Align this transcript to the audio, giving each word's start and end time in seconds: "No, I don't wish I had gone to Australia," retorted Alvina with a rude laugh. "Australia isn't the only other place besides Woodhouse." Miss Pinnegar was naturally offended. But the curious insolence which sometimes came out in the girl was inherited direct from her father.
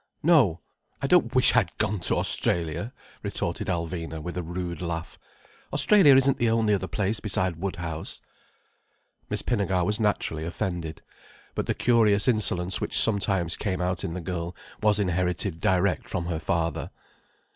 "No, 0.23 0.61
I 0.99 1.05
don't 1.05 1.35
wish 1.35 1.51
I 1.51 1.59
had 1.59 1.77
gone 1.77 1.99
to 1.99 2.15
Australia," 2.15 2.91
retorted 3.21 3.67
Alvina 3.67 4.19
with 4.19 4.35
a 4.35 4.41
rude 4.41 4.81
laugh. 4.81 5.19
"Australia 5.71 6.15
isn't 6.15 6.39
the 6.39 6.49
only 6.49 6.73
other 6.73 6.87
place 6.87 7.19
besides 7.19 7.55
Woodhouse." 7.55 8.19
Miss 9.29 9.43
Pinnegar 9.43 9.85
was 9.85 9.99
naturally 9.99 10.43
offended. 10.43 11.03
But 11.53 11.67
the 11.67 11.75
curious 11.75 12.27
insolence 12.27 12.81
which 12.81 12.97
sometimes 12.97 13.55
came 13.55 13.79
out 13.79 14.03
in 14.03 14.15
the 14.15 14.21
girl 14.21 14.55
was 14.81 14.97
inherited 14.97 15.61
direct 15.61 16.09
from 16.09 16.25
her 16.25 16.39
father. 16.39 16.89